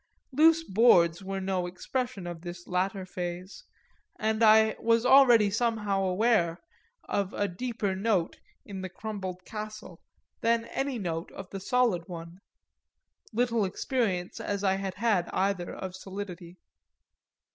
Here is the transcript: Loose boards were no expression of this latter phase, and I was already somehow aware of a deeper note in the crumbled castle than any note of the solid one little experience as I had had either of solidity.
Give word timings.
Loose 0.31 0.63
boards 0.63 1.21
were 1.23 1.39
no 1.39 1.67
expression 1.67 2.25
of 2.25 2.41
this 2.41 2.65
latter 2.65 3.05
phase, 3.05 3.65
and 4.17 4.41
I 4.41 4.75
was 4.79 5.05
already 5.05 5.51
somehow 5.51 6.01
aware 6.01 6.57
of 7.03 7.33
a 7.33 7.47
deeper 7.47 7.95
note 7.95 8.39
in 8.65 8.81
the 8.81 8.89
crumbled 8.89 9.45
castle 9.45 10.01
than 10.39 10.65
any 10.65 10.97
note 10.97 11.31
of 11.33 11.51
the 11.51 11.59
solid 11.59 12.07
one 12.07 12.39
little 13.31 13.63
experience 13.63 14.39
as 14.39 14.63
I 14.63 14.77
had 14.77 14.95
had 14.95 15.29
either 15.33 15.71
of 15.71 15.93
solidity. 15.95 16.57